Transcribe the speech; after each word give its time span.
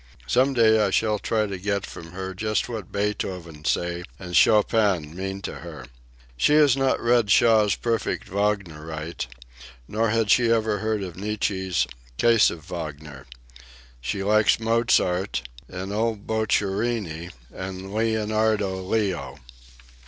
Some 0.25 0.55
day 0.55 0.83
I 0.83 0.89
shall 0.89 1.19
try 1.19 1.45
to 1.45 1.59
get 1.59 1.85
from 1.85 2.07
her 2.13 2.33
just 2.33 2.67
what 2.67 2.91
Beethoven, 2.91 3.65
say, 3.65 4.03
and 4.17 4.35
Chopin, 4.35 5.15
mean 5.15 5.43
to 5.43 5.59
her. 5.59 5.85
She 6.35 6.55
has 6.55 6.75
not 6.75 6.99
read 6.99 7.29
Shaw's 7.29 7.75
Perfect 7.75 8.27
Wagnerite, 8.27 9.27
nor 9.87 10.09
had 10.09 10.31
she 10.31 10.51
ever 10.51 10.79
heard 10.79 11.03
of 11.03 11.17
Nietzsche's 11.17 11.85
Case 12.17 12.49
of 12.49 12.65
Wagner. 12.71 13.27
She 14.01 14.23
likes 14.23 14.59
Mozart, 14.59 15.43
and 15.69 15.93
old 15.93 16.25
Boccherini, 16.25 17.29
and 17.53 17.93
Leonardo 17.93 18.81
Leo. 18.81 19.37